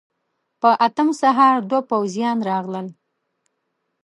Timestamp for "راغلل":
2.49-2.87